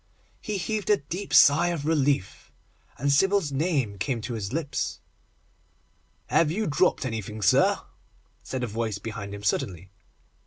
He 0.41 0.57
heaved 0.57 0.89
a 0.89 0.97
deep 0.97 1.31
sigh 1.31 1.67
of 1.67 1.85
relief, 1.85 2.51
and 2.97 3.11
Sybil's 3.11 3.51
name 3.51 3.99
came 3.99 4.19
to 4.21 4.33
his 4.33 4.51
lips. 4.51 4.99
'Have 6.25 6.49
you 6.49 6.65
dropped 6.65 7.05
anything, 7.05 7.43
sir?' 7.43 7.77
said 8.41 8.63
a 8.63 8.65
voice 8.67 8.97
behind 8.97 9.31
him 9.31 9.43
suddenly. 9.43 9.91